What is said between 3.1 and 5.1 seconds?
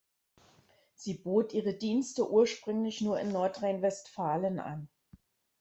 in Nordrhein-Westfalen an.